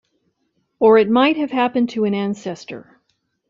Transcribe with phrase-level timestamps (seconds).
[0.79, 2.99] Or it might have happened to an ancestor.